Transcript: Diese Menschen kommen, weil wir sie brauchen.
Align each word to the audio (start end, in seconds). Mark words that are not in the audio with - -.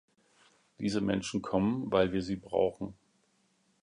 Diese 0.79 0.99
Menschen 0.99 1.43
kommen, 1.43 1.91
weil 1.91 2.11
wir 2.11 2.23
sie 2.23 2.35
brauchen. 2.35 2.95